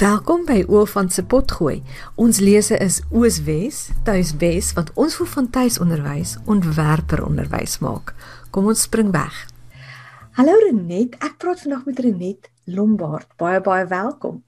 [0.00, 1.82] Welkom by Oofant se potgooi.
[2.16, 8.14] Ons lese is Ooswes, Tuiswes wat ons vir van tuisonderwys ontwerper onderwys maak.
[8.48, 9.42] Kom ons spring weg.
[10.38, 13.28] Hallo Renet, ek praat vandag met Renet Lombard.
[13.36, 14.38] Baie baie welkom.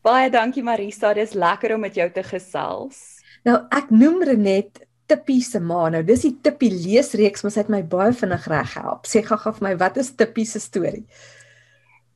[0.00, 3.20] Baie dankie Marisa, dis lekker om met jou te gesels.
[3.44, 5.90] Nou ek noem Renet Tippie se ma.
[5.92, 9.04] Nou dis die Tippie leesreeks, maar sy het my baie vinnig reg gehelp.
[9.04, 11.04] Sê gou-gou vir my, wat is Tippie se storie?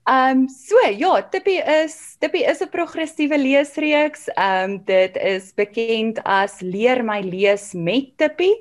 [0.07, 4.29] Ehm um, so ja, Tippie is Tippie is 'n progressiewe leesreeks.
[4.37, 8.55] Ehm um, dit is bekend as Leer my lees met Tippie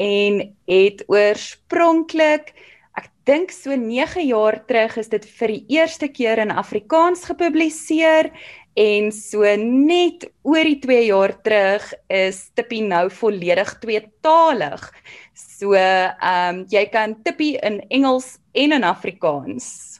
[0.00, 2.54] en het oorspronklik
[2.96, 8.32] ek dink so 9 jaar terug is dit vir die eerste keer in Afrikaans gepubliseer
[8.72, 14.88] en so net oor die 2 jaar terug is Tippie nou volledig tweetalig.
[15.36, 19.91] So ehm um, jy kan Tippie in Engels en in Afrikaans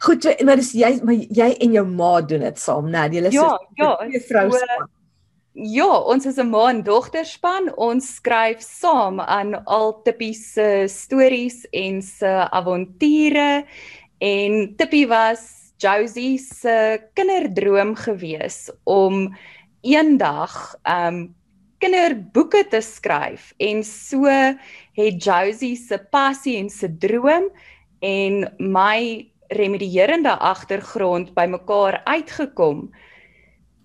[0.00, 3.06] Goed, so, maar dis jy maar jy en jou ma doen dit saam, né?
[3.08, 4.92] Nee, julle ja, ja, twee vroue span.
[5.56, 7.70] Ja, ons is 'n ma en dogter span.
[7.76, 13.64] Ons skryf saam aan al Tippie se stories en se avonture
[14.20, 19.36] en Tippie was Josie se kinderdroom gewees om
[19.84, 21.34] eendag um
[21.78, 24.24] kinderboeke te skryf en so
[24.96, 27.50] het Josie se passie en se droom
[28.00, 32.90] en my remedierende agtergrond bymekaar uitgekom.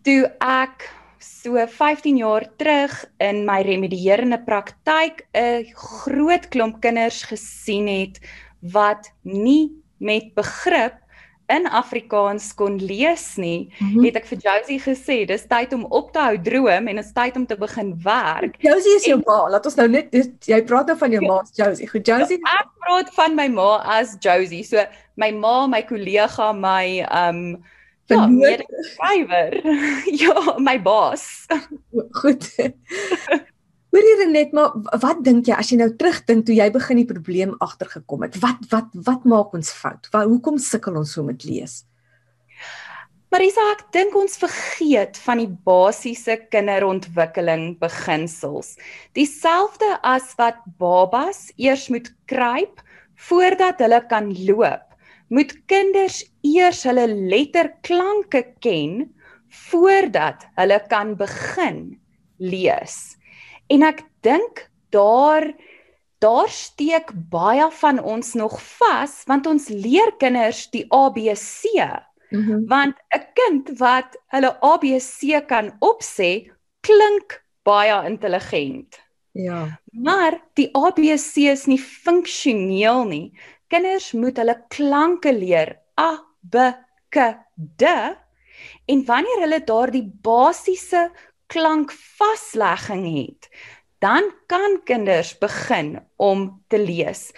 [0.02, 0.88] Toe ek
[1.22, 8.20] so 15 jaar terug in my remedierende praktyk 'n groot klomp kinders gesien het
[8.74, 11.01] wat nie met begrip
[11.52, 14.06] in Afrikaans kon lees nie, mm -hmm.
[14.06, 17.36] het ek vir Josie gesê, dis tyd om op te hou droom en is tyd
[17.36, 18.56] om te begin werk.
[18.60, 19.50] Josie is jou ma.
[19.50, 21.88] Laat ons nou net dis, jy praat nou van jou ma, Josie.
[21.88, 22.40] Goed, Josie.
[22.42, 24.64] Ja, ek praat van my ma as Josie.
[24.64, 24.86] So
[25.16, 27.64] my ma, my kollega, my um
[28.12, 28.28] Ja,
[28.82, 29.62] skrywer.
[30.24, 31.48] ja, my baas.
[32.12, 32.52] Goed.
[33.92, 34.72] Hoor hier net maar
[35.04, 38.38] wat dink jy as jy nou terugdink toe jy begin die probleem agtergekom het?
[38.40, 40.08] Wat wat wat maak ons fout?
[40.14, 41.82] Waar hoekom sukkel ons so met lees?
[43.32, 48.74] Marisa, ek dink ons vergeet van die basiese kinderontwikkeling beginsels.
[49.16, 52.84] Dieselfde as wat babas eers moet kruip
[53.28, 54.84] voordat hulle kan loop,
[55.32, 59.06] moet kinders eers hulle letterklanke ken
[59.68, 61.82] voordat hulle kan begin
[62.40, 63.20] lees.
[63.72, 65.48] En ek dink daar
[66.22, 71.66] daar steek baie van ons nog vas want ons leer kinders die ABC.
[72.30, 72.68] Mm -hmm.
[72.68, 76.52] Want 'n kind wat hulle ABC kan opsê,
[76.82, 79.00] klink baie intelligent.
[79.32, 79.80] Ja.
[79.92, 83.40] Maar die ABC is nie funksioneel nie.
[83.68, 85.80] Kinders moet hulle klanke leer.
[86.00, 86.56] A B
[87.10, 87.84] K D.
[88.86, 91.12] En wanneer hulle daardie basiese
[91.52, 93.50] klankvaslegging het,
[94.00, 97.30] dan kan kinders begin om te lees.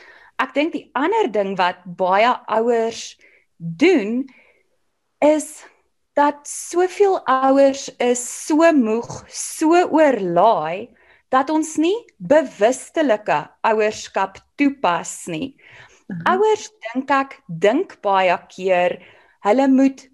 [0.41, 3.13] Ek dink die ander ding wat baie ouers
[3.57, 4.23] doen
[5.23, 5.63] is
[6.17, 10.93] dat soveel ouers is so moeg, so oorlaai
[11.33, 15.55] dat ons nie bewustelike ouerskap toepas nie.
[16.07, 16.21] Mhm.
[16.21, 16.35] -huh.
[16.35, 19.01] Ouers dink ek dink baie keer
[19.43, 20.09] hulle moet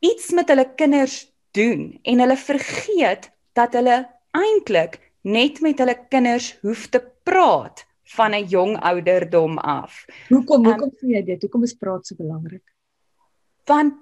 [0.00, 4.02] iets met hulle kinders doen en hulle vergeet dat hulle
[4.36, 7.84] eintlik net met hulle kinders hoef te praat
[8.16, 10.04] van 'n jong ouderdom af.
[10.28, 11.42] Hoekom hoekom um, sê jy dit?
[11.42, 12.64] Hoekom is praat so belangrik?
[13.64, 13.94] Want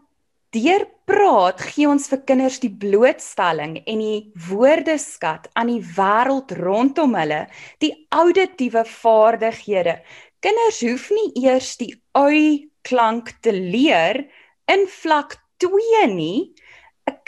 [0.50, 7.14] deur praat gee ons vir kinders die blootstelling en die woordeskat aan die wêreld rondom
[7.14, 7.46] hulle,
[7.78, 10.00] die auditiewe vaardighede.
[10.40, 14.24] Kinders hoef nie eers die ui klank te leer
[14.66, 16.54] in vlak 2 nie.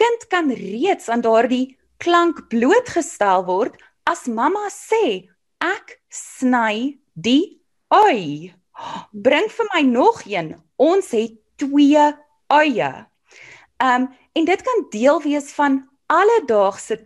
[0.03, 3.77] Kind kan reeds aan daardie klank blootgestel word
[4.11, 5.29] as mamma sê
[5.63, 7.63] ek sny die
[7.95, 8.51] ui.
[9.13, 10.57] Bring vir my nog een.
[10.83, 12.09] Ons het twee
[12.51, 12.93] uie.
[13.79, 15.83] Um en dit kan deel wees van
[16.13, 16.97] alledaagse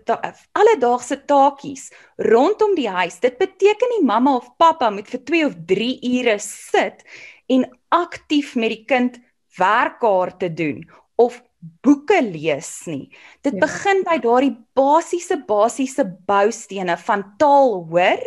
[0.57, 3.19] alledaagse taakies rondom die huis.
[3.21, 7.05] Dit beteken nie mamma of pappa moet vir 2 of 3 ure sit
[7.53, 9.21] en aktief met die kind
[9.59, 11.43] werkkaarte doen of
[11.83, 13.11] boeke lees nie.
[13.43, 13.63] Dit ja.
[13.65, 18.23] begin by daardie basiese basiese boustene van taal hoor,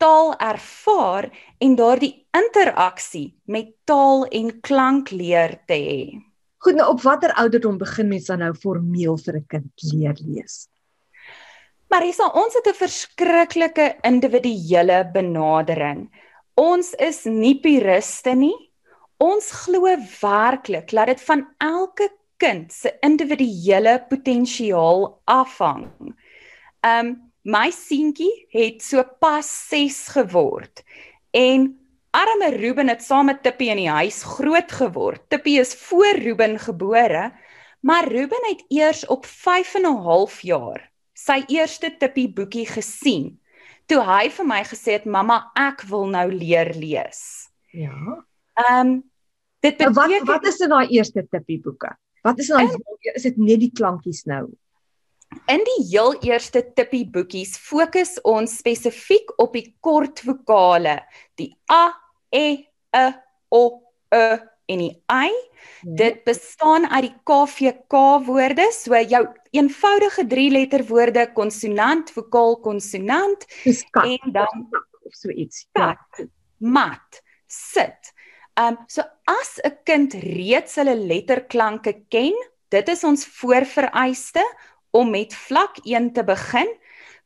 [0.00, 1.28] taal ervaar
[1.60, 6.02] en daardie interaksie met taal en klank leer te hê.
[6.60, 10.68] Goed, nou op watter ouderdom begin mens dan nou formeel vir 'n kind leer lees?
[11.90, 16.10] Marisa, ons het 'n verskriklike individuele benadering.
[16.54, 18.70] Ons is nie puriste nie.
[19.20, 19.84] ons glo
[20.22, 22.08] werklik dat dit van elke
[22.40, 25.90] kind se individuele potensiaal afhang.
[26.86, 30.82] Um my seentjie het so pas 6 geword
[31.32, 31.70] en
[32.12, 35.22] arme Ruben het saam met Tippie in die huis groot geword.
[35.32, 37.30] Tippie is voor Ruben gebore,
[37.80, 40.90] maar Ruben het eers op 5 en 'n half jaar
[41.20, 43.38] sy eerste Tippie boekie gesien.
[43.90, 47.50] Toe hy vir my gesê het mamma, ek wil nou leer lees.
[47.74, 48.24] Ja.
[48.60, 48.92] Ehm um,
[49.60, 51.90] dit beteken wat wat is in daai eerste tippie boeke?
[52.22, 54.44] Wat is in daai is dit net die klankies nou?
[55.50, 60.98] In die heel eerste tippie boekies fokus ons spesifiek op die kort vokale,
[61.38, 61.84] die a,
[62.34, 63.04] e, e,
[63.54, 63.62] o,
[64.10, 64.24] e
[64.70, 65.30] en die i.
[65.30, 65.94] Ja.
[66.02, 69.22] Dit bestaan uit die KVK woorde, so jou
[69.56, 73.46] eenvoudige 3 letter woorde konsonant, vokaal, konsonant
[74.04, 75.66] en dan of so iets.
[75.72, 75.92] Ja.
[75.94, 76.26] kat,
[76.58, 78.12] mat, sit.
[78.58, 82.34] Um so as 'n kind reeds hulle letterklanke ken,
[82.70, 84.44] dit is ons voorvereiste
[84.90, 86.68] om met vlak 1 te begin,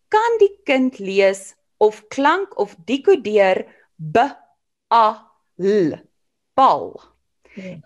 [0.09, 3.65] kan die kind lees of klank of dekodeer
[3.97, 4.19] b
[4.93, 5.09] a
[5.59, 5.95] l
[6.55, 7.15] bal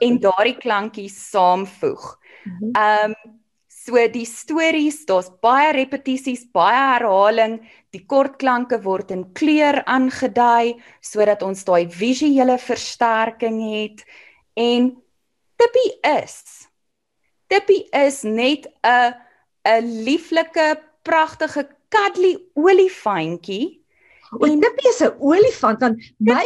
[0.00, 2.18] en daardie klankies saamvoeg.
[2.44, 2.72] Mhm.
[2.74, 3.14] Um
[3.88, 7.58] so die stories, daar's baie repetisies, baie herhaling,
[7.96, 14.04] die kortklanke word in kleur aangedui sodat ons daai visuele versterking het
[14.54, 14.92] en
[15.58, 16.68] Tippie is
[17.48, 19.14] Tippie is net 'n
[19.64, 20.66] 'n lieflike,
[21.02, 23.80] pragtige cuddly olifantjie.
[24.32, 26.44] O, Tippie is 'n olifant want my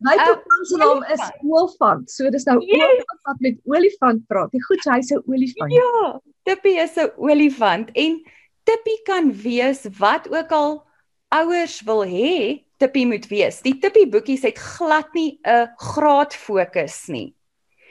[0.00, 2.10] my Ou program se naam is olifant.
[2.10, 2.82] So dis nou Yes.
[2.82, 4.50] olifant wat met olifant praat.
[4.52, 5.72] Die goed hy's 'n olifant.
[5.72, 8.22] Ja, Tippie is 'n olifant en
[8.64, 10.82] Tippie kan wees wat ook al
[11.30, 13.62] ouers wil hê Tippie moet wees.
[13.62, 17.34] Die Tippie boekies het glad nie 'n graad fokus nie.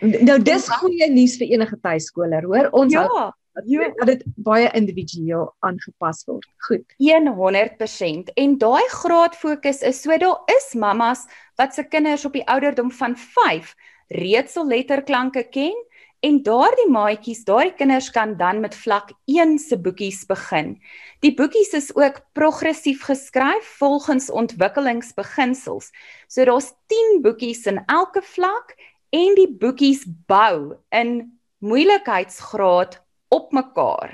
[0.02, 2.70] Nou dis goeie nuus vir enige tuiskoler, hoor.
[2.72, 3.32] Ons hou
[3.66, 3.92] Ja, ja.
[3.96, 6.48] dat dit baie individueel aangepas word.
[6.58, 6.96] Goed.
[6.98, 12.48] 100% en daai graad fokus is so daar is mammas wat se kinders op die
[12.48, 13.76] ouderdom van 5
[14.08, 15.78] reeds al letterklanke ken
[16.24, 20.78] en daardie maatjies, daardie kinders kan dan met vlak 1 se boekies begin.
[21.20, 25.92] Die boekies is ook progressief geskryf volgens ontwikkelingsbeginsels.
[26.28, 28.76] So daar's 10 boekies in elke vlak
[29.12, 33.03] en die boekies bou in moeilikheidsgraad
[33.34, 34.14] op mekaar.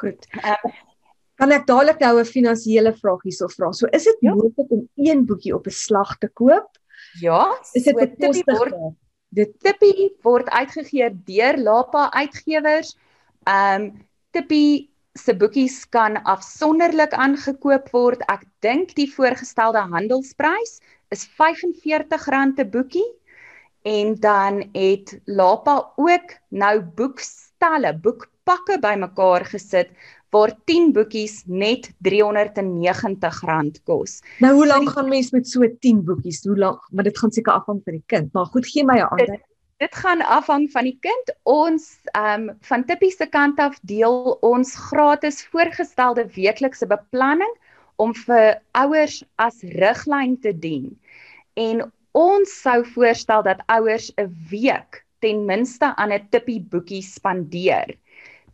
[0.00, 0.26] Goed.
[0.42, 0.72] Um,
[1.34, 3.72] Kan ek dadelik nou 'n finansiële vraag hierso vra?
[3.72, 4.34] So is dit Ja.
[4.34, 6.68] moontlik om een boekie op 'n slag te koop?
[7.20, 8.74] ja, Is dit so Tippie word?
[9.34, 12.96] Dit Tippie word uitgegee deur Lapa Uitgewers.
[13.46, 18.22] Um Tippie se boekies kan afsonderlik aangekoop word.
[18.28, 20.80] Ek dink die voorgestelde handelsprys
[21.10, 23.10] is R45 'n boekie.
[23.82, 26.80] En dan het Lapa ook nou
[27.64, 29.90] boekstalle, boekpakke bymekaar gesit
[30.34, 34.20] waar 10 boekies net R390 kos.
[34.40, 36.44] Nou hoe lank gaan mens met so 10 boekies?
[36.44, 36.82] Hoe lank?
[36.90, 38.32] Maar dit gaan seker afhang van die kind.
[38.32, 39.40] Maar goed, gee my 'n ander.
[39.78, 41.34] Dit gaan afhang van die kind.
[41.44, 47.56] Ons ehm um, van Tippie se kant af deel ons gratis voorgestelde weeklikse beplanning
[47.96, 51.00] om vir ouers as riglyn te dien.
[51.54, 57.96] En ons sou voorstel dat ouers 'n week ten minste aan 'n Tippie boekie spandeer.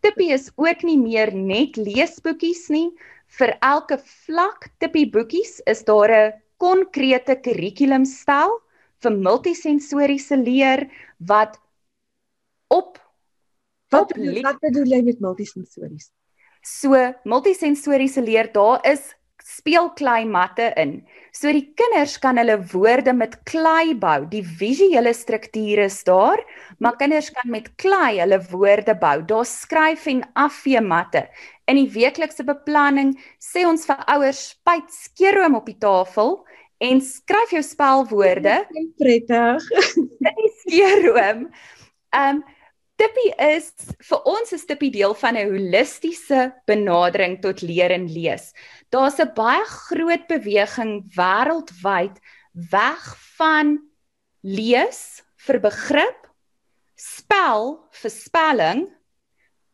[0.01, 2.91] Tippie is ook nie meer net leesboekies nie.
[3.39, 8.61] Vir elke vlak Tippie boekies is daar 'n konkrete kurrikulumstel
[9.03, 11.59] vir multisensoriese leer wat
[12.69, 12.99] op
[13.91, 16.13] Wat op bedoel, wat bedoel jy met multisensories?
[16.63, 16.93] so
[17.25, 21.01] multisensoriese leer daar is speelklei matte in.
[21.33, 24.25] So die kinders kan hulle woorde met klei bou.
[24.31, 26.43] Die visuele struktuur is daar,
[26.79, 29.21] maar kinders kan met klei hulle woorde bou.
[29.27, 31.27] Daar's skryf en afvee matte.
[31.71, 36.41] In die weeklikse beplanning sê ons vir ouers spuit skeeroom op die tafel
[36.81, 38.57] en skryf jou spelwoorde
[38.99, 39.69] Prettig.
[40.31, 41.47] in die skeeroom.
[42.17, 42.43] Um
[43.01, 43.71] Tippie is
[44.05, 48.53] vir ons is Tippie deel van 'n holistiese benadering tot leer en lees.
[48.93, 52.21] Daar's 'n baie groot beweging wêreldwyd
[52.53, 53.05] weg
[53.39, 53.79] van
[54.45, 56.29] lees vir begrip,
[56.97, 58.81] spel vir spelling,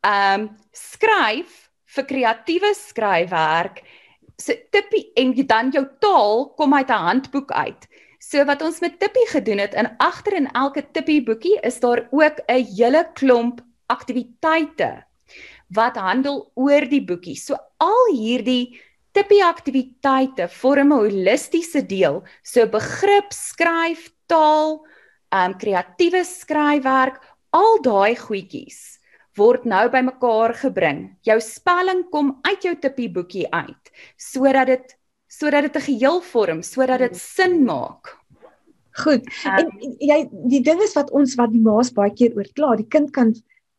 [0.07, 3.83] um skryf vir kreatiewe skryfwerk.
[4.39, 7.89] So Tippie en dan jou taal kom uit 'n handboek uit.
[8.27, 12.09] So wat ons met Tippie gedoen het, in agter in elke Tippie boekie is daar
[12.11, 15.05] ook 'n hele klomp aktiwiteite
[15.71, 17.37] wat handel oor die boekie.
[17.37, 18.81] So al hierdie
[19.13, 24.85] Tippie aktiwiteite vorm 'n holistiese deel, so begrip, skryf, taal,
[25.31, 28.99] um kreatiewe skryfwerk, al daai goedjies
[29.37, 31.17] word nou bymekaar gebring.
[31.23, 34.97] Jou spelling kom uit jou tippie boekie uit sodat dit
[35.37, 38.17] sodat dit 'n geheel vorm, sodat dit sin maak.
[38.97, 39.25] Goed.
[39.45, 42.49] Um, en, en jy die ding is wat ons wat die ma's baie keer oor
[42.57, 43.35] kla, die kind kan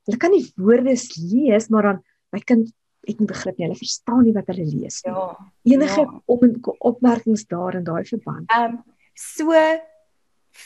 [0.08, 2.70] hulle kan nie woorde lees, maar dan my kind
[3.08, 3.68] het nie begrip nie.
[3.68, 5.14] Hulle verstaan nie wat hulle lees nie.
[5.14, 5.28] Ja.
[5.74, 6.22] Enige ja.
[6.26, 6.46] op
[6.92, 8.52] opmerkings daar in daai verband.
[8.52, 8.84] Ehm um,
[9.18, 9.54] so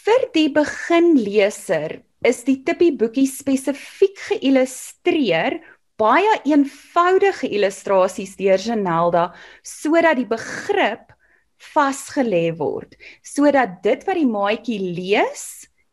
[0.03, 5.61] vir die beginleser is die tippie boekie spesifiek geillustreer
[6.01, 9.31] baie eenvoudige illustrasies deur Janelda
[9.61, 11.13] sodat die begrip
[11.71, 15.45] vasgelê word sodat dit wat die maatjie lees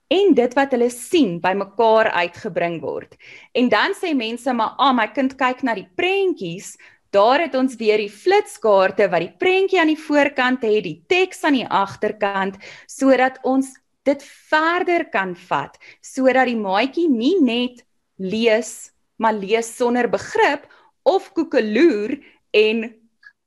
[0.08, 3.16] en dit wat hulle sien bymekaar uitgebring word.
[3.52, 6.76] En dan sê mense maar, "Ag, ah, my kind kyk na die prentjies."
[7.10, 11.42] Daar het ons weer die flitskaarte wat die prentjie aan die voorkant het, die teks
[11.44, 13.74] aan die agterkant, sodat ons
[14.04, 17.84] dit verder kan vat, sodat die maatjie nie net
[18.18, 20.66] lees, maar lees sonder begrip
[21.02, 22.16] of koekeloer
[22.56, 22.88] en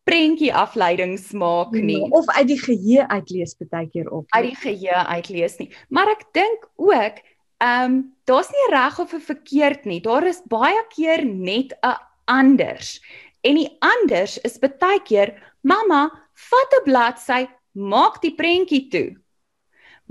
[0.07, 2.01] prentjie afleidings maak nie.
[2.01, 5.69] Nee, of uit die geheue uitlees baie keer op uit die geheue uitlees nie.
[5.89, 7.21] Maar ek dink ook
[7.61, 10.01] ehm um, daar's nie reg of verkeerd nie.
[10.01, 13.01] Daar is baie keer net 'n anders.
[13.41, 19.09] En die anders is baie keer mamma vat 'n bladsy maak die prentjie toe.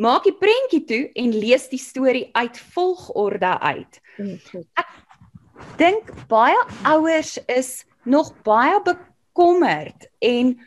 [0.01, 4.01] Maak die prentjie toe en lees die storie uit volgorde uit.
[4.75, 4.89] Ek
[5.77, 10.59] dink baie ouers is nog baie bekommerd en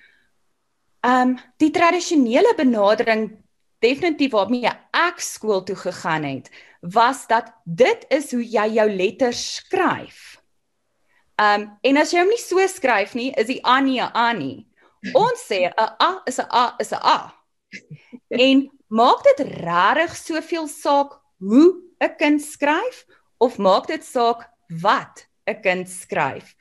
[1.04, 3.44] ehm um, die tradisionele benadering
[3.84, 6.50] definitief waarmee ek skool toe gegaan het
[6.82, 10.40] was dat dit is hoe jy jou letters skryf.
[11.36, 14.12] Ehm um, en as jy hom nie so skryf nie, is die a nie 'n
[14.16, 14.68] a nie.
[15.14, 17.34] Ons sê 'n a is 'n a is 'n a.
[18.30, 23.06] En maak dit regtig soveel saak hoe 'n kind skryf
[23.38, 26.56] of maak dit saak wat 'n kind skryf?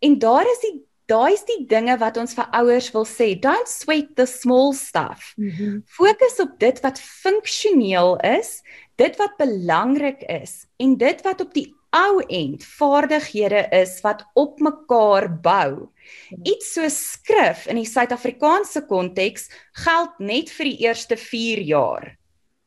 [0.00, 3.34] En daar is die daai is die dinge wat ons vir ouers wil sê.
[3.40, 5.34] Don't sweat the small stuff.
[5.36, 5.82] Mm -hmm.
[5.86, 8.62] Fokus op dit wat funksioneel is,
[8.96, 14.58] dit wat belangrik is en dit wat op die ou end vaardighede is wat op
[14.60, 15.88] mekaar bou.
[16.28, 16.38] Ja.
[16.42, 22.18] Iets so skrif in die Suid-Afrikaanse konteks geld net vir die eerste 4 jaar.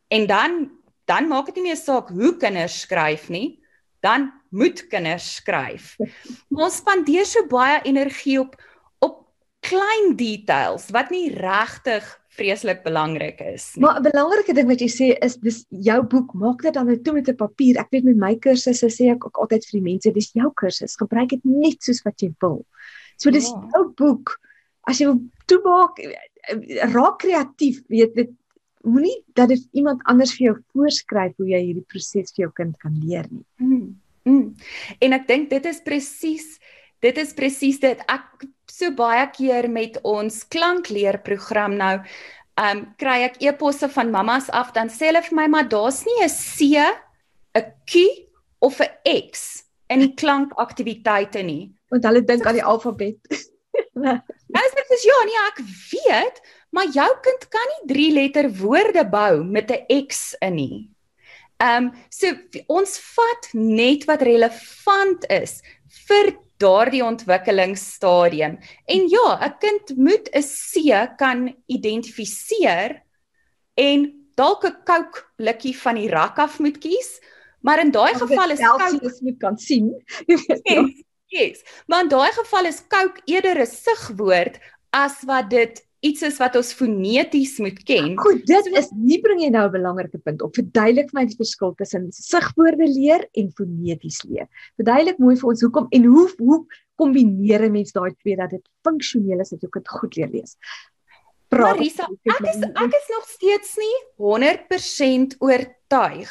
[0.07, 0.71] En dan
[1.07, 3.59] dan maak dit nie meer saak hoe kinders skryf nie
[4.03, 5.95] dan moet kinders skryf.
[6.49, 8.55] Maar ons spandeer so baie energie op
[9.03, 9.25] op
[9.65, 12.05] klein details wat nie regtig
[12.37, 13.83] vreeslik belangrik is nie.
[13.85, 17.03] Maar 'n belangrike ding wat jy sê is dis jou boek, maak dit dan net
[17.03, 17.79] toe met 'n papier.
[17.79, 20.95] Ek weet met my kursusse sê ek ook altyd vir die mense, dis jou kursus,
[20.95, 22.65] gebruik dit net soos wat jy wil.
[23.17, 23.69] So dis ja.
[23.73, 24.39] jou boek.
[24.87, 25.97] As jy wil toemaak,
[26.93, 28.29] raak kreatief, weet dit
[28.87, 32.77] moenie dat dit iemand anders vir jou voorskryf hoe jy hierdie proses vir jou kind
[32.83, 33.45] kan leer nie.
[33.59, 34.47] Mm, mm.
[34.99, 36.57] En ek dink dit is presies
[37.05, 41.95] dit is presies dit ek so baie keer met ons klankleerprogram nou
[42.57, 46.19] um kry ek e-posse van mammas af dan sê hulle vir my maar daar's nie
[46.25, 46.73] 'n C,
[47.55, 47.93] 'n Q
[48.59, 48.91] of 'n
[49.29, 51.71] X in die klankaktiwiteite nie.
[51.89, 53.19] Want hulle dink aan die alfabet.
[53.97, 55.59] Hulle sê ja, nee, ek
[55.91, 56.41] weet,
[56.75, 60.89] maar jou kind kan nie 3 letter woorde bou met 'n X in nie.
[61.57, 62.29] Ehm um, so
[62.67, 65.61] ons vat net wat relevant is
[66.07, 68.57] vir daardie ontwikkelingsstadium.
[68.85, 73.01] En ja, 'n kind moet 'n C kan identifiseer
[73.73, 77.19] en dalk 'n Coke blikkie van die rak af moet kies,
[77.61, 79.93] maar in daai geval is Coke moet kan sien.
[80.27, 81.63] Yes, yes.
[81.87, 84.59] Maar in daai geval is Coke eerder 'n sigwoord
[84.89, 88.13] as wat dit iets is wat ons foneties moet ken.
[88.19, 90.53] Goed, dit is nie bring jy nou 'n belangrike punt op.
[90.55, 94.47] Verduidelik my die verskil tussen sigwoorde leer en foneties leer.
[94.77, 98.63] Verduidelik mooi vir ons hoekom en hoe hoe kombineer 'n mens daai twee dat dit
[98.83, 100.57] funksioneel is dat jy dit goed leer lees.
[101.49, 106.29] Praat, Marisa, ek is ek is nog steeds nie 100% oortuig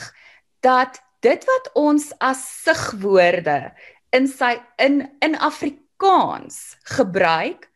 [0.61, 3.73] dat dit wat ons as sigwoorde
[4.13, 7.71] in sy in in Afrikaans gebruik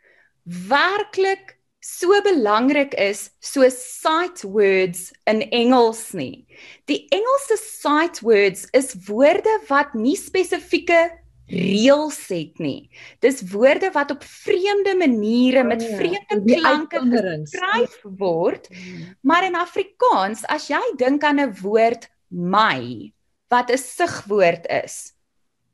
[0.44, 6.46] werklik so belangrik is so sight words in Engels nie.
[6.86, 11.08] Die Engelse sight words is woorde wat nie spesifieke
[11.50, 12.90] reëls het nie.
[13.24, 18.68] Dis woorde wat op vreemde maniere met oh, vreemde klanke geskryf word.
[18.68, 19.16] Hmm.
[19.26, 23.10] Maar in Afrikaans, as jy dink aan 'n woord my
[23.48, 25.12] wat 'n sigwoord is,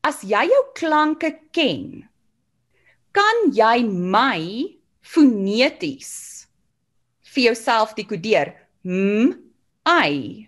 [0.00, 2.08] as jy jou klanke ken,
[3.12, 4.75] kan jy my
[5.06, 6.12] foneties
[7.34, 8.54] vir jouself dekodeer.
[8.82, 9.34] M
[9.86, 10.46] I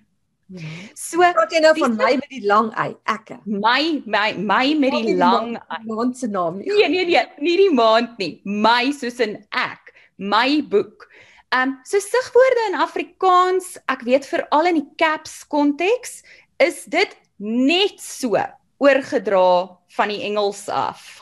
[0.96, 3.34] So praat jy nou van my met die lang ei, ek.
[3.44, 5.80] My my my met die lang ei.
[5.84, 6.62] Maand se naam.
[6.64, 8.38] Nee nee nee, nie die maand nie.
[8.44, 9.92] My soos in ek.
[10.16, 11.04] My boek.
[11.52, 16.22] Ehm um, so sigwoorde in Afrikaans, ek weet veral in die caps konteks,
[16.60, 18.40] is dit net so
[18.80, 21.20] oorgedra van die Engels af.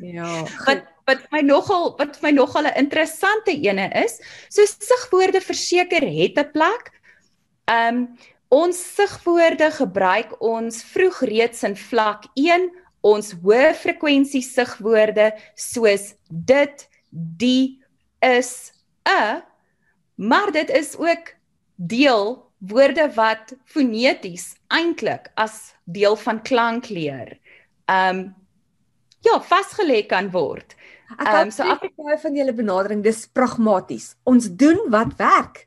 [0.00, 0.44] Ja.
[0.66, 6.38] Wat wat my nogal wat my nogal 'n interessante ene is, so sigwoorde verseker het
[6.38, 6.90] 'n plek.
[7.64, 12.70] Ehm um, ons sigwoorde gebruik ons vroeg reeds in vlak 1
[13.00, 17.82] ons hoë frekwensie sigwoorde soos dit, die,
[18.20, 18.72] is,
[19.04, 19.42] 'n,
[20.14, 21.34] maar dit is ook
[21.76, 27.36] deel woorde wat foneties eintlik as deel van klankleer
[27.90, 28.34] um
[29.24, 30.76] ja, vasgelê kan word.
[31.18, 34.14] Ek um, so Afrikaans van julle benadering, dis pragmaties.
[34.28, 35.66] Ons doen wat werk.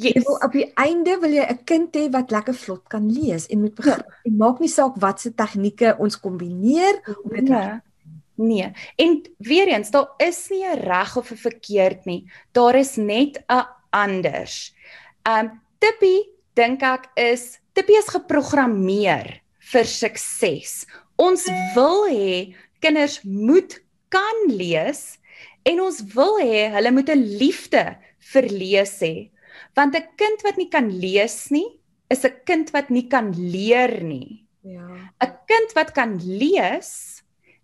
[0.00, 0.24] Yes.
[0.24, 3.60] Wil, op die einde wil jy 'n kind hê wat lekker vlot kan lees en
[3.60, 4.00] moet begin.
[4.00, 4.20] Ja.
[4.24, 7.80] En maak nie saak watse tegnieke ons kombineer om dit nee.
[8.34, 8.72] nee.
[8.96, 12.30] En weer eens, daar is nie 'n reg of 'n verkeerd nie.
[12.52, 14.74] Daar is net 'n anders.
[15.28, 20.86] Um Tippie dink ek is Tippie is geprogrammeer vir sukses.
[21.20, 21.44] Ons
[21.76, 23.76] wil hê kinders moet
[24.08, 25.20] kan lees
[25.68, 27.84] en ons wil hê hulle moet 'n liefde
[28.32, 29.30] vir lees hê.
[29.76, 31.68] Want 'n kind wat nie kan lees nie,
[32.10, 34.44] is 'n kind wat nie kan leer nie.
[34.62, 34.88] Ja.
[35.20, 37.22] 'n Kind wat kan lees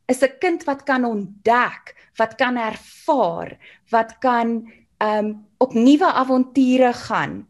[0.09, 3.59] is 'n kind wat kan ontdek, wat kan ervaar,
[3.91, 4.73] wat kan
[5.03, 7.47] um, op nuwe avonture gaan.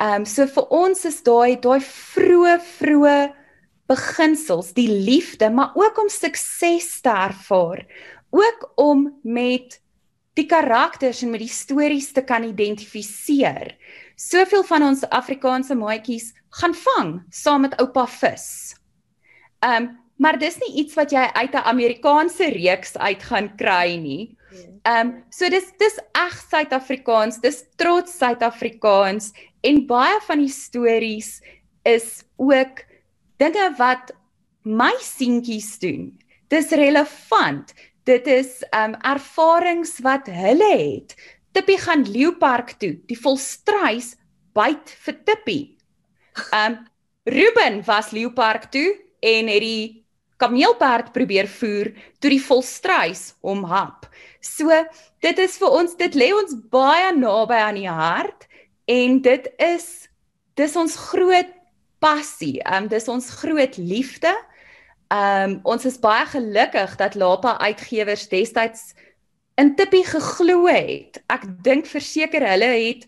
[0.00, 3.32] Um, so vir ons is daai daai vroeë vroeë
[3.86, 7.86] beginsels, die liefde, maar ook om sukses te ervaar,
[8.30, 9.80] ook om met
[10.36, 13.76] die karakters en met die stories te kan identifiseer.
[14.16, 18.74] Soveel van ons Afrikaanse maatjies gaan vang saam met oupa vis.
[19.64, 24.36] Um, maar dis nie iets wat jy uit 'n Amerikaanse reeks uit gaan kry nie.
[24.86, 31.40] Um, so dis dis eg Suid-Afrikaans, dis trots Suid-Afrikaans en baie van die stories
[31.82, 32.84] is ook
[33.40, 34.12] dinge wat
[34.66, 36.10] my seentjies doen.
[36.50, 37.72] Dis relevant.
[38.06, 41.16] Dit is ehm um, ervarings wat hulle het.
[41.52, 42.94] Tippie gaan Leeupark toe.
[43.10, 44.14] Die volstruis
[44.54, 45.64] byt vir Tippie.
[46.50, 46.84] Ehm um,
[47.26, 50.06] Ruben was Leeupark toe en het die
[50.38, 54.06] kameelperd probeer voer toe die volstruis hom hap.
[54.40, 54.70] So
[55.24, 58.46] dit is vir ons dit lê ons baie naby aan die hart
[58.86, 59.88] en dit is
[60.54, 61.50] dis ons groot
[61.98, 62.60] passie.
[62.64, 64.32] Ehm um, dis ons groot liefde.
[65.12, 68.94] Ehm um, ons is baie gelukkig dat Lapa Uitgewers destyds
[69.56, 71.22] in Tippie geglo het.
[71.32, 73.06] Ek dink verseker hulle het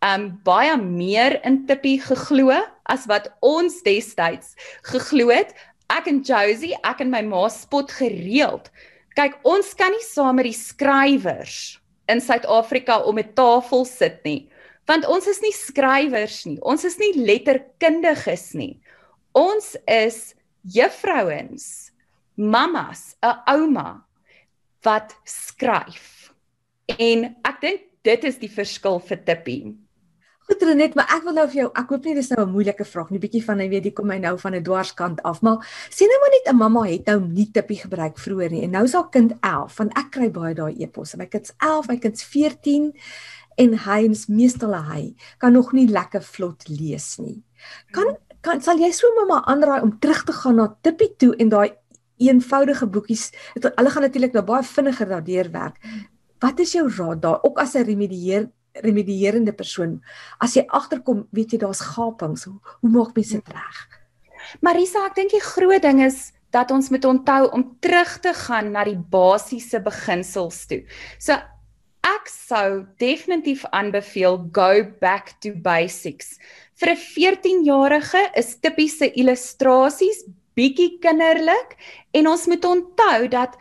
[0.00, 2.52] ehm um, baie meer in Tippie geglo
[2.84, 5.54] as wat ons destyds geglo het
[5.92, 8.70] ek en Josie, ek en my ma spot gereeld.
[9.18, 11.78] Kyk, ons kan nie saam met die skrywers
[12.10, 14.48] in Suid-Afrika om 'n tafel sit nie,
[14.86, 16.58] want ons is nie skrywers nie.
[16.62, 18.80] Ons is nie letterkundiges nie.
[19.34, 21.92] Ons is juffrouens,
[22.36, 24.04] mamas, 'n ouma
[24.82, 26.32] wat skryf.
[26.98, 29.74] En ek dink dit is die verskil vir Tippie.
[30.44, 32.84] Goed Renet, maar ek wil nou vir jou, ek hoop nie dis nou 'n moeilike
[32.84, 35.64] vraag nie, bietjie van, jy weet, hier kom hy nou van 'n dwarskant af, maar
[35.88, 38.84] sien nou maar net 'n mamma het nou nie tippie gebruik vroeër nie en nou
[38.84, 41.16] is haar kind 11, want ek kry baie daai eposse.
[41.16, 42.92] My kind's 11, my kind's 14
[43.56, 47.42] en hy is meestal hy kan nog nie lekker vlot lees nie.
[47.92, 51.48] Kan kan sal jy so mamma aanraai om terug te gaan na tippie toe en
[51.48, 51.72] daai
[52.20, 55.80] eenvoudige boekies, hulle gaan natuurlik nou baie vinniger daardeur werk.
[56.44, 58.50] Wat is jou raad daar ook as 'n remedieer
[58.82, 60.02] remedierende persoon.
[60.42, 62.44] As jy agterkom, weet jy daar's gapings.
[62.44, 63.82] Hoe, hoe maak mens dit reg?
[64.60, 68.72] Marisa, ek dink die groot ding is dat ons moet onthou om terug te gaan
[68.74, 70.82] na die basiese beginsels toe.
[71.18, 71.38] So
[72.04, 76.38] ek sou definitief aanbeveel go back to basics.
[76.76, 81.76] Vir 'n 14-jarige is tipiese illustrasies bietjie kinderlik
[82.12, 83.56] en ons moet onthou dat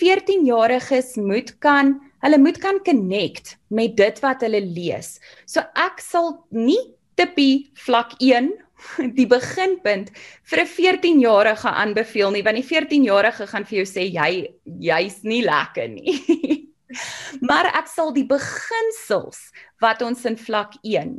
[0.00, 5.18] 14-jariges moet kan hulle moet kan connect met dit wat hulle lees.
[5.46, 6.80] So ek sal nie
[7.18, 8.52] tippie vlak 1
[9.18, 10.10] die beginpunt
[10.50, 15.42] vir 'n 14-jarige aanbeveel nie want die 14-jarige gaan vir jou sê jy jy's nie
[15.42, 16.14] lekker nie.
[17.40, 19.50] maar ek sal die beginsels
[19.82, 21.18] wat ons in vlak 1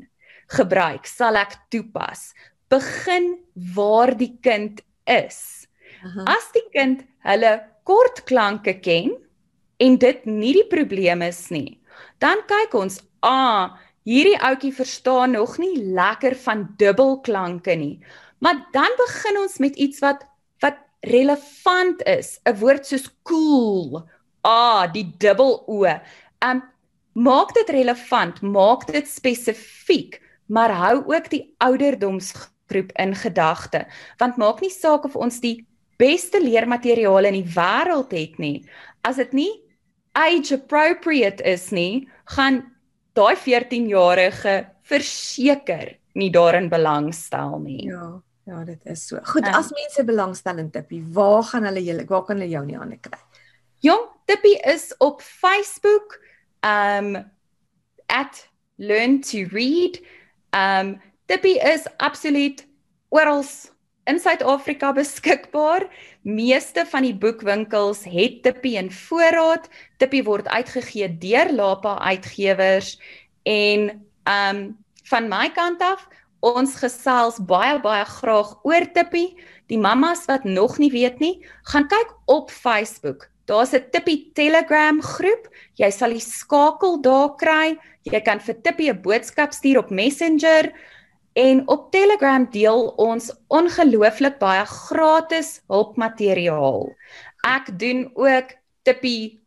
[0.56, 2.34] gebruik, sal ek toepas.
[2.70, 3.38] Begin
[3.76, 5.68] waar die kind is.
[6.30, 9.14] As die kind hulle kort klanke ken,
[9.80, 11.80] en dit nie die probleem is nie,
[12.20, 13.78] dan kyk ons, ah,
[14.08, 18.00] hierdie ouetjie verstaan nog nie lekker van dubbelklanke nie.
[18.44, 20.26] Maar dan begin ons met iets wat
[20.64, 24.04] wat relevant is, 'n woord soos cool.
[24.42, 25.86] Ah, die dubbel o.
[26.46, 26.64] Um
[27.20, 33.86] maak dit relevant, maak dit spesifiek, maar hou ook die ouderdomsgroep in gedagte,
[34.22, 35.66] want maak nie saak of ons die
[36.00, 38.64] beste leermateriaal in die wêreld het nie,
[39.04, 39.52] as dit nie
[40.18, 42.64] age appropriate is nie, gaan
[43.18, 44.56] daai 14-jarige
[44.90, 47.84] verseker nie daarin belangstel nie.
[47.90, 48.08] Ja,
[48.50, 49.20] ja, dit is so.
[49.34, 52.64] Goed, um, as mense belangstel in Tippie, waar gaan hulle julle waar kan hulle jou
[52.66, 53.20] nie aan kry?
[53.82, 56.20] Jong, Tippie is op Facebook
[56.62, 57.32] um
[58.06, 60.02] at learn to read.
[60.52, 62.68] Um Tippie is absoluut
[63.10, 63.44] oral
[64.04, 65.88] in Suid-Afrika beskikbaar.
[66.22, 69.70] Meeste van die boekwinkels het Tippie in voorraad.
[69.98, 72.98] Tippie word uitgegee deur Lapa Uitgewers
[73.48, 73.90] en
[74.28, 76.04] um van my kant af
[76.44, 79.40] ons gesels baie baie graag oor Tippie.
[79.72, 81.38] Die mammas wat nog nie weet nie,
[81.72, 83.30] gaan kyk op Facebook.
[83.50, 85.50] Daar's 'n Tippie Telegram groep.
[85.74, 87.78] Jy sal die skakel daar kry.
[88.06, 90.72] Jy kan vir Tippie 'n boodskap stuur op Messenger.
[91.34, 96.94] En op Telegram deel ons ongelooflik baie gratis hulpmateriaal.
[97.48, 99.42] Ek doen ook Tippie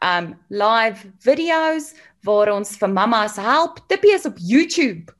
[0.00, 3.78] um live video's waar ons vir mammas help.
[3.88, 5.12] Tippie is op YouTube.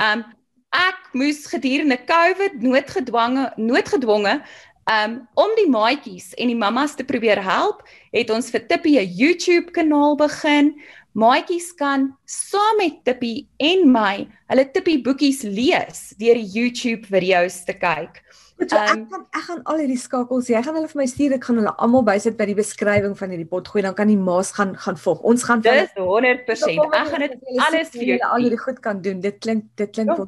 [0.00, 0.24] Um
[0.70, 4.42] ek moes gedurende COVID noodgedwonge noodgedwonge
[4.88, 9.12] um om die maatjies en die mammas te probeer help, het ons vir Tippie 'n
[9.20, 10.74] YouTube kanaal begin
[11.18, 17.64] maatjies kan saam met Tippie en my hulle Tippie boekies lees deur die YouTube video's
[17.64, 18.22] te kyk.
[18.58, 21.06] Goed, so um, ek gaan ek gaan al hierdie skakels, jy gaan hulle vir my
[21.06, 24.10] stuur, ek gaan hulle almal bysit by die beskrywing van hierdie pot gooi, dan kan
[24.10, 25.22] die maas gaan gaan volg.
[25.22, 26.82] Ons gaan Dis 100%.
[26.88, 27.36] Ek gaan dit
[27.68, 29.22] alles vir julle al hierdie goed kan doen.
[29.22, 30.26] Dit klink dit klink ja.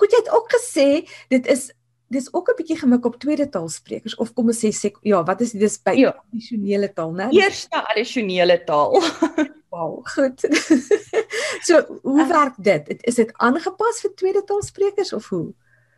[0.00, 0.88] Goed, jy het ook gesê
[1.32, 1.68] dit is
[2.08, 5.40] dis ook 'n bietjie gemik op tweede taalsprekers of kom ons sê sek, ja, wat
[5.40, 6.14] is dis by ja.
[6.30, 7.28] addisionele taal, né?
[7.30, 9.00] Eerste addisionele taal.
[9.76, 10.40] Wow, goed.
[11.66, 13.02] so, hoe uh, werk dit?
[13.04, 15.52] Is dit aangepas vir tweede taalsprekers of hoe?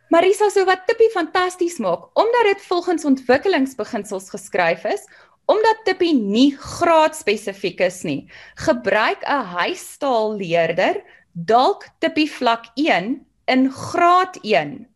[0.09, 5.05] Marisa, so wat Tippie fantasties maak, omdat dit volgens ontwikkelingsbeginsels geskryf is,
[5.45, 10.99] omdat Tippie nie graadspesifiek is nie, gebruik 'n huistaalleerder
[11.33, 14.87] dalk Tippie vlak 1 in graad 1.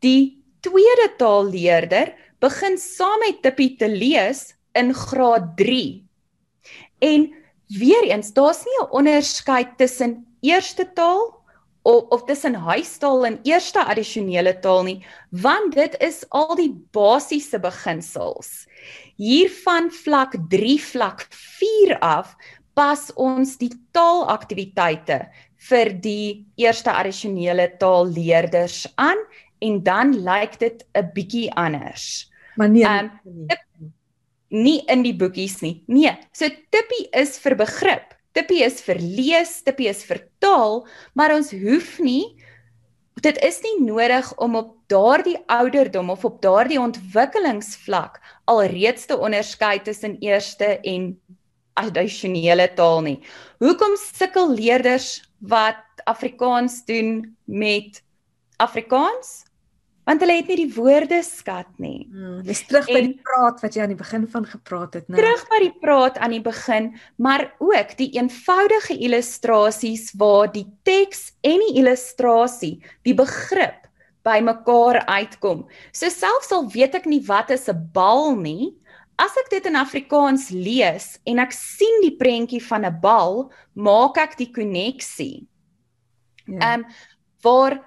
[0.00, 6.04] Die tweede taalleerder begin saam met Tippie te lees in graad 3.
[7.06, 7.30] En
[7.66, 11.34] Weereens, daar's nie 'n onderskeid tussen eerste taal
[11.82, 17.58] of of tussen huistaal en eerste addisionele taal nie, want dit is al die basiese
[17.58, 18.66] beginsels.
[19.16, 22.36] Hiervan vlak 3 vlak 4 af
[22.74, 25.26] pas ons die taalaktiwiteite
[25.68, 29.18] vir die eerste addisionele taalleerders aan
[29.58, 32.30] en dan lyk dit 'n bietjie anders.
[32.56, 33.10] Maar nee, um,
[34.48, 35.82] nie in die boekies nie.
[35.86, 38.14] Nee, so Tippie is vir begrip.
[38.32, 42.36] Tippie is vir lees, Tippie is vir taal, maar ons hoef nie
[43.24, 49.80] dit is nie nodig om op daardie ouderdom of op daardie ontwikkelingsvlak alreeds te onderskei
[49.82, 51.14] tussen eerste en
[51.80, 53.16] addisionele taal nie.
[53.60, 58.02] Hoekom sukkel leerders wat Afrikaans doen met
[58.56, 59.45] Afrikaans?
[60.06, 62.06] Want hulle het nie die woordeskat nie.
[62.12, 65.08] Hmm, dis terug by en, die praat wat jy aan die begin van gepraat het,
[65.10, 65.18] né?
[65.18, 71.32] Terug by die praat aan die begin, maar ook die eenvoudige illustrasies waar die teks
[71.42, 73.82] en die illustrasie, die begrip
[74.26, 75.66] by mekaar uitkom.
[75.94, 78.74] So selfs al weet ek nie wat is 'n bal nie,
[79.18, 84.18] as ek dit in Afrikaans lees en ek sien die prentjie van 'n bal, maak
[84.18, 85.46] ek die koneksie.
[86.46, 86.54] Ja.
[86.54, 86.74] Ehm ja.
[86.74, 86.84] um,
[87.42, 87.78] waar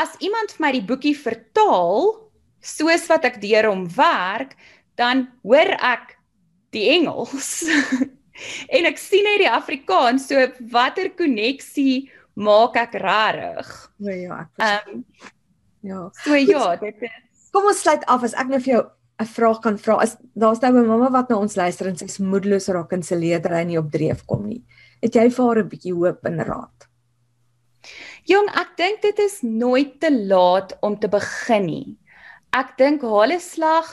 [0.00, 2.14] as iemand vir my die boekie vertaal
[2.60, 4.56] soos wat ek deur hom werk,
[5.00, 6.16] dan hoor ek
[6.76, 7.64] die Engels.
[8.76, 12.10] en ek sien net die Afrikaans, so watter koneksie
[12.40, 13.74] maak ek regtig?
[14.04, 15.04] Ja, ja, ek um,
[15.86, 16.06] ja.
[16.24, 17.18] So ja, dit is
[17.50, 18.82] Kom ons sluit af as ek nou vir jou
[19.20, 19.96] 'n vraag kan vra.
[20.00, 23.16] As daar's nou 'n mamma wat na ons luister en sy's moedeloos raak en sy
[23.16, 24.62] leerdery nie op dreef kom nie.
[25.02, 26.89] Het jy vir haar 'n bietjie hoop en raad?
[28.30, 31.86] Jong, ek dink dit is nooit te laat om te begin nie.
[32.54, 33.88] Ek dink haal 'n slag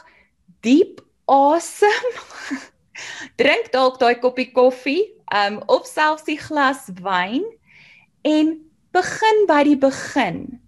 [0.62, 2.06] diep asem.
[3.42, 7.50] Drink dalk daai koppie koffie, um of selfs die glas wyn
[8.22, 8.54] en
[8.94, 10.62] begin by die begin.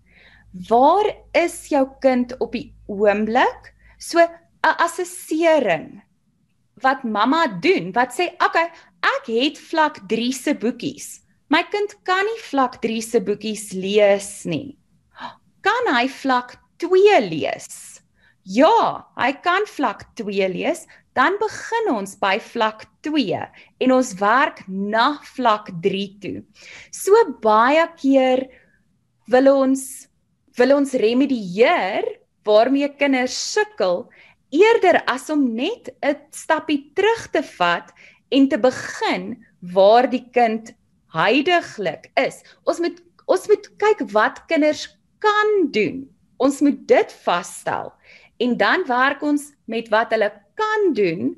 [0.73, 3.73] Waar is jou kind op die oomblik?
[4.01, 6.01] So 'n assessering
[6.82, 8.67] wat mamma doen, wat sê, "Oké, okay,
[9.15, 11.28] ek het vlak 3 se boekies.
[11.49, 14.77] My kind kan nie vlak 3 se boekies lees nie.
[15.65, 17.69] Kan hy vlak 2 lees?
[18.45, 20.85] Ja, hy kan vlak 2 lees.
[21.17, 23.41] Dan begin ons by vlak 2
[23.81, 26.45] en ons werk na vlak 3 toe.
[26.93, 28.45] So baie keer
[29.33, 29.83] wil ons
[30.59, 32.05] wil ons remedieer
[32.45, 34.03] waarmee kinders sukkel
[34.53, 37.89] eerder as om net 'n stappie terug te vat
[38.29, 39.33] en te begin
[39.73, 40.73] waar die kind
[41.15, 42.41] heidaglik is.
[42.65, 42.98] Ons moet
[43.30, 44.88] ons moet kyk wat kinders
[45.22, 46.08] kan doen.
[46.41, 47.91] Ons moet dit vasstel
[48.39, 51.34] en dan werk ons met wat hulle kan doen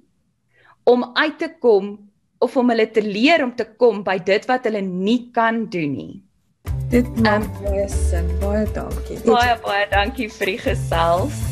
[0.84, 1.98] om uit te kom
[2.42, 5.96] of om hulle te leer om te kom by dit wat hulle nie kan doen
[5.98, 6.18] nie.
[6.92, 8.28] Dit maak um, baie sin.
[8.42, 9.22] Baie dankie.
[9.28, 11.51] Baie baie dankie vir die gesels.